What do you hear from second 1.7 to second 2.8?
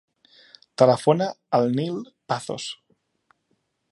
Nil Pazos.